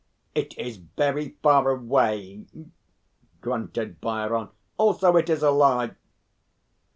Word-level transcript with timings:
"It 0.33 0.57
is 0.57 0.77
very 0.77 1.37
far 1.43 1.69
away," 1.69 2.45
grunted 3.39 4.01
Bhairon. 4.01 4.49
"Also, 4.77 5.15
it 5.15 5.29
is 5.29 5.43
a 5.43 5.51
lie." 5.51 5.91